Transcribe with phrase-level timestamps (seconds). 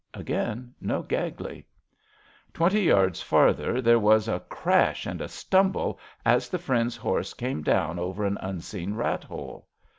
[0.15, 1.67] Again no Gagley.
[2.55, 7.61] Twenty yards farther there was a crash and a stumble as the friend's horse came
[7.61, 9.67] down over an unseen rat hole.